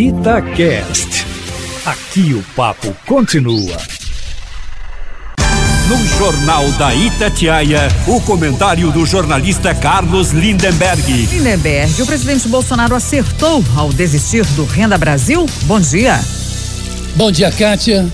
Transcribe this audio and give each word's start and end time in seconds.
Itacast. 0.00 1.26
Aqui 1.84 2.32
o 2.32 2.42
papo 2.56 2.96
continua. 3.06 3.76
No 5.88 6.06
Jornal 6.16 6.72
da 6.78 6.94
Itatiaia, 6.94 7.86
o 8.06 8.18
comentário 8.22 8.90
do 8.92 9.04
jornalista 9.04 9.74
Carlos 9.74 10.30
Lindenberg. 10.30 11.26
Lindenberg, 11.26 12.00
o 12.00 12.06
presidente 12.06 12.48
Bolsonaro 12.48 12.94
acertou 12.94 13.62
ao 13.76 13.92
desistir 13.92 14.46
do 14.56 14.64
Renda 14.64 14.96
Brasil? 14.96 15.44
Bom 15.64 15.78
dia. 15.78 16.18
Bom 17.14 17.30
dia, 17.30 17.52
Kátia. 17.52 18.08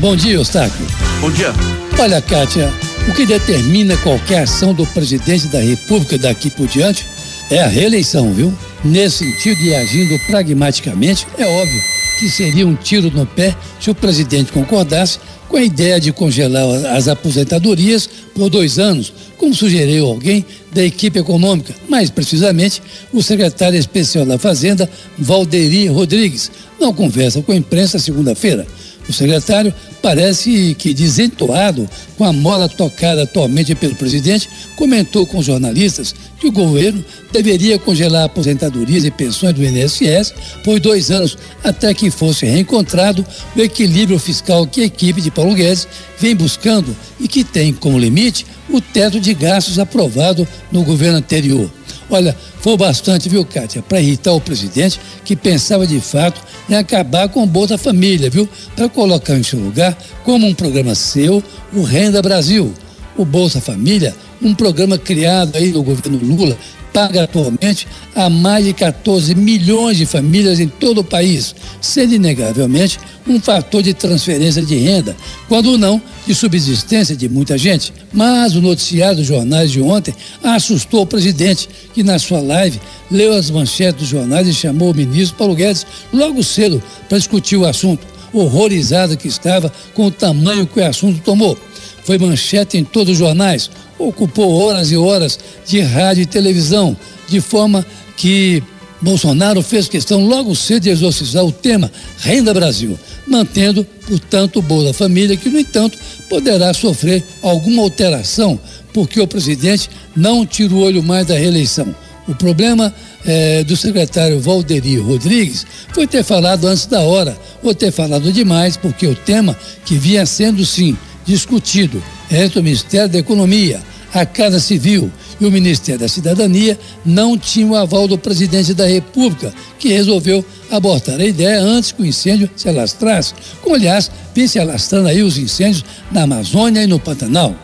Bom 0.00 0.14
dia, 0.14 0.34
Eustáquio. 0.34 0.86
Bom 1.22 1.30
dia. 1.30 1.54
Olha, 1.98 2.20
Kátia, 2.20 2.70
o 3.08 3.14
que 3.14 3.24
determina 3.24 3.96
qualquer 3.96 4.42
ação 4.42 4.74
do 4.74 4.86
presidente 4.88 5.46
da 5.46 5.60
República 5.60 6.18
daqui 6.18 6.50
por 6.50 6.66
diante 6.66 7.13
é 7.50 7.62
a 7.62 7.68
reeleição, 7.68 8.32
viu? 8.32 8.52
Nesse 8.84 9.18
sentido 9.18 9.62
e 9.62 9.74
agindo 9.74 10.18
pragmaticamente, 10.26 11.26
é 11.38 11.46
óbvio 11.46 11.82
que 12.18 12.28
seria 12.28 12.66
um 12.66 12.74
tiro 12.74 13.10
no 13.10 13.26
pé 13.26 13.56
se 13.80 13.90
o 13.90 13.94
presidente 13.94 14.52
concordasse 14.52 15.18
com 15.48 15.56
a 15.56 15.62
ideia 15.62 16.00
de 16.00 16.12
congelar 16.12 16.86
as 16.96 17.06
aposentadorias 17.06 18.08
por 18.34 18.48
dois 18.48 18.78
anos, 18.78 19.12
como 19.36 19.54
sugeriu 19.54 20.06
alguém 20.06 20.44
da 20.72 20.82
equipe 20.82 21.18
econômica, 21.18 21.74
mais 21.88 22.10
precisamente 22.10 22.82
o 23.12 23.22
secretário 23.22 23.78
especial 23.78 24.24
da 24.26 24.38
Fazenda, 24.38 24.88
Valderi 25.18 25.86
Rodrigues, 25.86 26.50
não 26.80 26.92
conversa 26.92 27.42
com 27.42 27.52
a 27.52 27.56
imprensa 27.56 27.98
segunda-feira. 27.98 28.66
O 29.08 29.12
secretário 29.12 29.72
parece 30.00 30.74
que 30.74 30.94
desentoado 30.94 31.88
com 32.16 32.24
a 32.24 32.32
mola 32.32 32.68
tocada 32.68 33.22
atualmente 33.24 33.74
pelo 33.74 33.94
presidente, 33.94 34.48
comentou 34.76 35.26
com 35.26 35.42
jornalistas 35.42 36.14
que 36.38 36.46
o 36.46 36.52
governo 36.52 37.04
deveria 37.32 37.78
congelar 37.78 38.24
aposentadorias 38.24 39.04
e 39.04 39.10
pensões 39.10 39.54
do 39.54 39.64
INSS 39.64 40.34
por 40.62 40.78
dois 40.78 41.10
anos 41.10 41.36
até 41.62 41.92
que 41.92 42.10
fosse 42.10 42.46
reencontrado 42.46 43.24
o 43.56 43.60
equilíbrio 43.60 44.18
fiscal 44.18 44.66
que 44.66 44.82
a 44.82 44.84
equipe 44.84 45.20
de 45.20 45.30
Paulo 45.30 45.54
Guedes 45.54 45.88
vem 46.18 46.34
buscando 46.34 46.94
e 47.20 47.26
que 47.26 47.44
tem 47.44 47.72
como 47.72 47.98
limite 47.98 48.46
o 48.70 48.80
teto 48.80 49.20
de 49.20 49.34
gastos 49.34 49.78
aprovado 49.78 50.46
no 50.70 50.82
governo 50.82 51.18
anterior. 51.18 51.70
Olha, 52.10 52.36
foi 52.60 52.76
bastante, 52.76 53.28
viu, 53.28 53.44
Kátia, 53.44 53.82
para 53.82 54.00
irritar 54.00 54.32
o 54.32 54.40
presidente 54.40 55.00
que 55.24 55.34
pensava 55.34 55.86
de 55.86 56.00
fato 56.00 56.40
em 56.68 56.74
acabar 56.74 57.28
com 57.28 57.42
o 57.42 57.46
Bolsa 57.46 57.78
Família, 57.78 58.28
viu? 58.28 58.48
Para 58.76 58.88
colocar 58.88 59.34
em 59.34 59.42
seu 59.42 59.58
lugar, 59.58 59.96
como 60.22 60.46
um 60.46 60.54
programa 60.54 60.94
seu, 60.94 61.42
o 61.72 61.82
Renda 61.82 62.20
Brasil. 62.20 62.72
O 63.16 63.24
Bolsa 63.24 63.60
Família, 63.60 64.14
um 64.44 64.54
programa 64.54 64.98
criado 64.98 65.56
aí 65.56 65.70
no 65.70 65.82
governo 65.82 66.18
Lula, 66.18 66.56
paga 66.92 67.24
atualmente 67.24 67.88
a 68.14 68.30
mais 68.30 68.64
de 68.64 68.72
14 68.72 69.34
milhões 69.34 69.96
de 69.96 70.06
famílias 70.06 70.60
em 70.60 70.68
todo 70.68 70.98
o 70.98 71.04
país, 71.04 71.52
sendo 71.80 72.14
inegavelmente 72.14 73.00
um 73.26 73.40
fator 73.40 73.82
de 73.82 73.92
transferência 73.92 74.62
de 74.62 74.76
renda, 74.76 75.16
quando 75.48 75.76
não 75.76 76.00
de 76.24 76.34
subsistência 76.34 77.16
de 77.16 77.28
muita 77.28 77.58
gente. 77.58 77.92
Mas 78.12 78.54
o 78.54 78.60
noticiário 78.60 79.16
dos 79.16 79.26
jornais 79.26 79.72
de 79.72 79.80
ontem 79.80 80.14
assustou 80.42 81.02
o 81.02 81.06
presidente, 81.06 81.68
que 81.92 82.04
na 82.04 82.18
sua 82.18 82.40
live 82.40 82.80
leu 83.10 83.32
as 83.36 83.50
manchetes 83.50 84.02
dos 84.02 84.08
jornais 84.08 84.46
e 84.46 84.54
chamou 84.54 84.92
o 84.92 84.94
ministro 84.94 85.36
Paulo 85.36 85.56
Guedes 85.56 85.84
logo 86.12 86.44
cedo 86.44 86.80
para 87.08 87.18
discutir 87.18 87.56
o 87.56 87.66
assunto, 87.66 88.06
horrorizado 88.32 89.16
que 89.16 89.26
estava 89.26 89.72
com 89.94 90.06
o 90.06 90.10
tamanho 90.10 90.66
que 90.66 90.78
o 90.78 90.86
assunto 90.86 91.20
tomou. 91.22 91.58
Foi 92.04 92.18
manchete 92.18 92.76
em 92.76 92.84
todos 92.84 93.12
os 93.12 93.18
jornais, 93.18 93.70
ocupou 93.98 94.60
horas 94.60 94.92
e 94.92 94.96
horas 94.96 95.38
de 95.66 95.80
rádio 95.80 96.22
e 96.22 96.26
televisão, 96.26 96.96
de 97.28 97.40
forma 97.40 97.84
que 98.16 98.62
Bolsonaro 99.00 99.60
fez 99.62 99.86
questão 99.86 100.26
logo 100.26 100.54
cedo 100.54 100.84
de 100.84 100.90
exorcizar 100.90 101.44
o 101.44 101.52
tema 101.52 101.90
Renda 102.20 102.54
Brasil, 102.54 102.98
mantendo, 103.26 103.84
portanto, 104.06 104.58
o 104.58 104.62
Bolsa 104.62 104.94
Família, 104.94 105.36
que, 105.36 105.50
no 105.50 105.58
entanto, 105.58 105.98
poderá 106.28 106.72
sofrer 106.72 107.22
alguma 107.42 107.82
alteração, 107.82 108.58
porque 108.92 109.20
o 109.20 109.26
presidente 109.26 109.90
não 110.16 110.46
tira 110.46 110.74
o 110.74 110.80
olho 110.80 111.02
mais 111.02 111.26
da 111.26 111.34
reeleição. 111.34 111.94
O 112.26 112.34
problema 112.34 112.94
é, 113.26 113.62
do 113.64 113.76
secretário 113.76 114.40
Valderi 114.40 114.96
Rodrigues 114.96 115.66
foi 115.92 116.06
ter 116.06 116.24
falado 116.24 116.66
antes 116.66 116.86
da 116.86 117.00
hora, 117.00 117.36
ou 117.62 117.74
ter 117.74 117.92
falado 117.92 118.32
demais, 118.32 118.76
porque 118.76 119.06
o 119.06 119.14
tema 119.14 119.54
que 119.84 119.96
vinha 119.96 120.24
sendo, 120.24 120.64
sim, 120.64 120.96
discutido 121.24 122.02
entre 122.30 122.58
o 122.58 122.62
Ministério 122.62 123.08
da 123.08 123.18
Economia, 123.18 123.80
a 124.12 124.24
Casa 124.24 124.60
Civil 124.60 125.10
e 125.40 125.44
o 125.44 125.50
Ministério 125.50 126.00
da 126.00 126.08
Cidadania 126.08 126.78
não 127.04 127.36
tinham 127.36 127.70
o 127.70 127.76
aval 127.76 128.06
do 128.06 128.16
presidente 128.16 128.72
da 128.72 128.86
República, 128.86 129.52
que 129.78 129.88
resolveu 129.88 130.44
abortar 130.70 131.20
a 131.20 131.24
ideia 131.24 131.60
antes 131.60 131.90
que 131.90 132.02
o 132.02 132.06
incêndio 132.06 132.48
se 132.54 132.68
alastrasse, 132.68 133.34
como 133.60 133.74
aliás 133.74 134.10
vem 134.34 134.46
se 134.46 134.58
alastrando 134.58 135.08
aí 135.08 135.22
os 135.22 135.36
incêndios 135.36 135.84
na 136.12 136.22
Amazônia 136.22 136.84
e 136.84 136.86
no 136.86 137.00
Pantanal. 137.00 137.54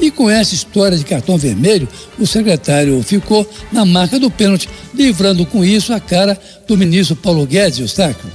E 0.00 0.10
com 0.10 0.30
essa 0.30 0.54
história 0.54 0.96
de 0.96 1.04
cartão 1.04 1.36
vermelho, 1.36 1.86
o 2.18 2.26
secretário 2.26 3.02
ficou 3.02 3.48
na 3.70 3.84
marca 3.84 4.18
do 4.18 4.30
pênalti, 4.30 4.68
livrando 4.94 5.44
com 5.44 5.64
isso 5.64 5.92
a 5.92 6.00
cara 6.00 6.40
do 6.66 6.76
ministro 6.76 7.14
Paulo 7.14 7.46
Guedes, 7.46 7.78
Eustáquio. 7.78 8.30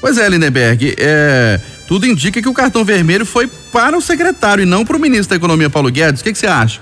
Pois 0.00 0.18
é, 0.18 0.28
Lindenberg, 0.28 0.94
é, 0.98 1.60
tudo 1.86 2.06
indica 2.06 2.42
que 2.42 2.48
o 2.48 2.52
cartão 2.52 2.84
vermelho 2.84 3.24
foi 3.24 3.46
para 3.46 3.96
o 3.96 4.00
secretário 4.00 4.62
e 4.62 4.66
não 4.66 4.84
para 4.84 4.96
o 4.96 5.00
ministro 5.00 5.30
da 5.30 5.36
Economia, 5.36 5.70
Paulo 5.70 5.90
Guedes. 5.90 6.20
O 6.20 6.24
que, 6.24 6.32
que 6.32 6.38
você 6.38 6.46
acha? 6.46 6.80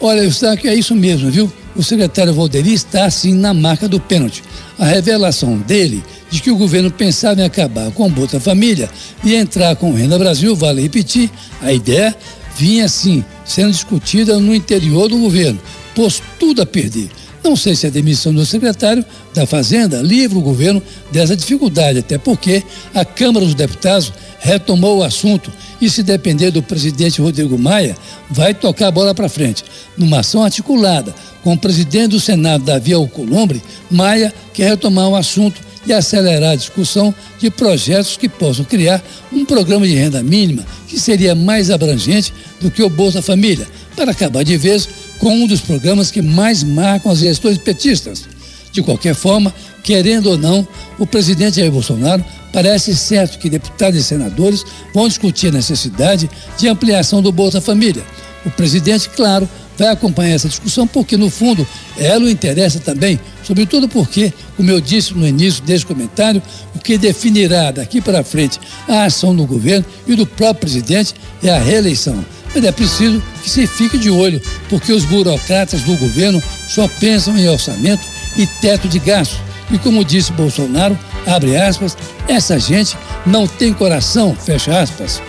Olha, 0.00 0.20
Eustáquio, 0.20 0.68
é 0.68 0.74
isso 0.74 0.94
mesmo, 0.94 1.30
viu? 1.30 1.50
O 1.74 1.82
secretário 1.82 2.34
Valderi 2.34 2.74
está, 2.74 3.08
sim, 3.10 3.34
na 3.34 3.54
marca 3.54 3.88
do 3.88 3.98
pênalti. 3.98 4.42
A 4.78 4.84
revelação 4.84 5.56
dele 5.58 6.04
de 6.30 6.42
que 6.42 6.50
o 6.50 6.56
governo 6.56 6.90
pensava 6.90 7.40
em 7.40 7.44
acabar 7.44 7.90
com 7.92 8.06
o 8.06 8.10
Bolsa 8.10 8.38
Família 8.38 8.90
e 9.24 9.34
entrar 9.34 9.74
com 9.76 9.90
o 9.90 9.94
Renda 9.94 10.18
Brasil, 10.18 10.54
vale 10.54 10.82
repetir, 10.82 11.30
a 11.62 11.72
ideia 11.72 12.14
vinha, 12.56 12.88
sim, 12.88 13.24
sendo 13.44 13.70
discutida 13.70 14.38
no 14.38 14.54
interior 14.54 15.08
do 15.08 15.18
governo, 15.18 15.60
pôs 15.94 16.22
tudo 16.38 16.62
a 16.62 16.66
perder. 16.66 17.08
Não 17.44 17.54
sei 17.54 17.76
se 17.76 17.86
a 17.86 17.90
demissão 17.90 18.32
do 18.32 18.46
secretário 18.46 19.04
da 19.34 19.44
Fazenda 19.44 20.00
livra 20.00 20.38
o 20.38 20.42
governo 20.42 20.82
dessa 21.12 21.36
dificuldade, 21.36 21.98
até 21.98 22.16
porque 22.16 22.62
a 22.94 23.04
Câmara 23.04 23.44
dos 23.44 23.54
Deputados 23.54 24.10
retomou 24.40 24.98
o 24.98 25.02
assunto 25.04 25.52
e, 25.78 25.90
se 25.90 26.02
depender 26.02 26.50
do 26.50 26.62
presidente 26.62 27.20
Rodrigo 27.20 27.58
Maia, 27.58 27.94
vai 28.30 28.54
tocar 28.54 28.88
a 28.88 28.90
bola 28.90 29.14
para 29.14 29.28
frente. 29.28 29.62
Numa 29.94 30.20
ação 30.20 30.42
articulada 30.42 31.14
com 31.42 31.52
o 31.52 31.58
presidente 31.58 32.12
do 32.12 32.20
Senado, 32.20 32.64
Davi 32.64 32.94
Alcolumbre, 32.94 33.62
Maia 33.90 34.32
quer 34.54 34.70
retomar 34.70 35.10
o 35.10 35.16
assunto 35.16 35.60
e 35.86 35.92
acelerar 35.92 36.52
a 36.52 36.56
discussão 36.56 37.14
de 37.38 37.50
projetos 37.50 38.16
que 38.16 38.26
possam 38.26 38.64
criar 38.64 39.04
um 39.30 39.44
programa 39.44 39.86
de 39.86 39.94
renda 39.94 40.22
mínima 40.22 40.64
que 40.88 40.98
seria 40.98 41.34
mais 41.34 41.70
abrangente 41.70 42.32
do 42.58 42.70
que 42.70 42.82
o 42.82 42.88
Bolsa 42.88 43.20
Família, 43.20 43.68
para 43.94 44.12
acabar 44.12 44.42
de 44.42 44.56
vez 44.56 44.88
com 45.24 45.34
um 45.34 45.46
dos 45.46 45.62
programas 45.62 46.10
que 46.10 46.20
mais 46.20 46.62
marcam 46.62 47.10
as 47.10 47.20
gestões 47.20 47.56
petistas. 47.56 48.24
De 48.70 48.82
qualquer 48.82 49.14
forma, 49.14 49.54
querendo 49.82 50.26
ou 50.26 50.36
não, 50.36 50.68
o 50.98 51.06
presidente 51.06 51.56
Jair 51.56 51.72
Bolsonaro 51.72 52.22
parece 52.52 52.94
certo 52.94 53.38
que 53.38 53.48
deputados 53.48 53.98
e 53.98 54.04
senadores 54.04 54.62
vão 54.92 55.08
discutir 55.08 55.48
a 55.48 55.52
necessidade 55.52 56.28
de 56.58 56.68
ampliação 56.68 57.22
do 57.22 57.32
Bolsa 57.32 57.58
Família. 57.58 58.04
O 58.44 58.50
presidente, 58.50 59.08
claro, 59.08 59.48
vai 59.78 59.88
acompanhar 59.88 60.34
essa 60.34 60.46
discussão 60.46 60.86
porque, 60.86 61.16
no 61.16 61.30
fundo, 61.30 61.66
ela 61.96 62.26
o 62.26 62.28
interessa 62.28 62.78
também, 62.78 63.18
sobretudo 63.42 63.88
porque, 63.88 64.30
como 64.58 64.70
eu 64.70 64.78
disse 64.78 65.14
no 65.14 65.26
início 65.26 65.62
deste 65.62 65.86
comentário, 65.86 66.42
o 66.74 66.78
que 66.78 66.98
definirá 66.98 67.70
daqui 67.70 68.02
para 68.02 68.22
frente 68.22 68.60
a 68.86 69.04
ação 69.04 69.34
do 69.34 69.46
governo 69.46 69.86
e 70.06 70.14
do 70.14 70.26
próprio 70.26 70.68
presidente 70.68 71.14
é 71.42 71.48
a 71.48 71.58
reeleição. 71.58 72.22
Mas 72.54 72.64
é 72.64 72.72
preciso 72.72 73.22
que 73.42 73.50
se 73.50 73.66
fique 73.66 73.98
de 73.98 74.10
olho, 74.10 74.40
porque 74.68 74.92
os 74.92 75.04
burocratas 75.04 75.82
do 75.82 75.96
governo 75.96 76.42
só 76.68 76.86
pensam 76.86 77.36
em 77.36 77.48
orçamento 77.48 78.02
e 78.36 78.46
teto 78.46 78.88
de 78.88 78.98
gastos. 78.98 79.38
E 79.70 79.78
como 79.78 80.04
disse 80.04 80.32
Bolsonaro, 80.32 80.98
abre 81.26 81.56
aspas, 81.56 81.96
essa 82.28 82.58
gente 82.58 82.96
não 83.26 83.46
tem 83.46 83.72
coração, 83.72 84.34
fecha 84.34 84.78
aspas. 84.80 85.20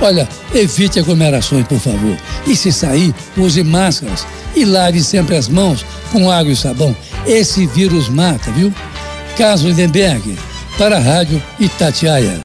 Olha, 0.00 0.28
evite 0.52 0.98
aglomerações, 0.98 1.66
por 1.66 1.78
favor. 1.78 2.16
E 2.46 2.56
se 2.56 2.72
sair, 2.72 3.14
use 3.36 3.62
máscaras 3.62 4.26
e 4.54 4.64
lave 4.64 5.02
sempre 5.02 5.36
as 5.36 5.48
mãos 5.48 5.86
com 6.10 6.30
água 6.30 6.52
e 6.52 6.56
sabão. 6.56 6.94
Esse 7.24 7.66
vírus 7.66 8.08
mata, 8.08 8.50
viu? 8.50 8.74
Caso 9.38 9.68
Lindenberg, 9.68 10.36
para 10.76 10.96
a 10.96 11.00
Rádio 11.00 11.40
Itatiaia. 11.60 12.40